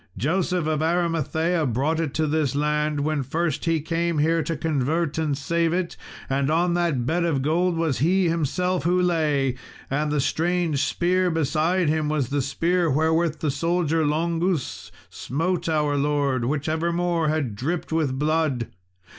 Joseph 0.17 0.65
of 0.65 0.81
Arimathea 0.81 1.63
brought 1.67 1.99
it 1.99 2.11
to 2.15 2.25
this 2.25 2.55
land, 2.55 3.01
when 3.01 3.21
first 3.21 3.65
he 3.65 3.79
came 3.79 4.17
here 4.17 4.41
to 4.41 4.57
convert 4.57 5.19
and 5.19 5.37
save 5.37 5.73
it. 5.73 5.95
And 6.27 6.49
on 6.49 6.73
that 6.73 7.05
bed 7.05 7.23
of 7.23 7.43
gold 7.43 7.75
it 7.75 7.77
was 7.77 7.99
himself 7.99 8.83
who 8.83 8.99
lay, 8.99 9.57
and 9.91 10.11
the 10.11 10.19
strange 10.19 10.83
spear 10.83 11.29
beside 11.29 11.87
him 11.87 12.09
was 12.09 12.29
the 12.29 12.41
spear 12.41 12.89
wherewith 12.89 13.41
the 13.41 13.51
soldier 13.51 14.03
Longus 14.03 14.91
smote 15.11 15.69
our 15.69 15.95
Lord, 15.97 16.45
which 16.45 16.67
evermore 16.67 17.27
had 17.27 17.53
dripped 17.55 17.91
with 17.91 18.17
blood. 18.17 18.69